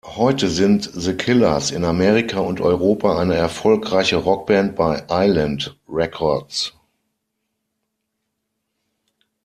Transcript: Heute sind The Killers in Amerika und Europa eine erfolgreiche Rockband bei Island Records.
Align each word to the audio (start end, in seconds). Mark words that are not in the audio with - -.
Heute 0.15 0.49
sind 0.49 0.89
The 0.95 1.15
Killers 1.15 1.69
in 1.69 1.85
Amerika 1.85 2.39
und 2.39 2.59
Europa 2.59 3.19
eine 3.19 3.35
erfolgreiche 3.35 4.15
Rockband 4.15 4.75
bei 4.75 5.03
Island 5.11 5.79
Records. 5.87 6.73